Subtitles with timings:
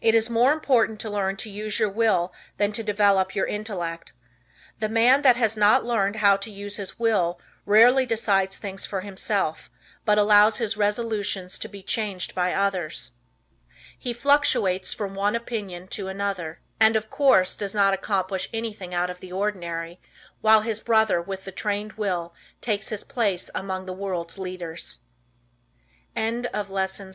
[0.00, 4.12] It is more important to learn to use your will than to develop your intellect.
[4.78, 9.00] The man that has not learned how to use his will rarely decides things for
[9.00, 9.68] himself,
[10.04, 13.10] but allows his resolutions to be changed by others.
[13.98, 19.10] He fluctuates from one opinion to another, and of course does not accomplish anything out
[19.10, 19.98] of the ordinary,
[20.42, 24.98] while his brother with the trained will takes his place among the world's leaders.
[26.16, 26.42] LESSON VII.
[26.52, 27.14] THE CONCEN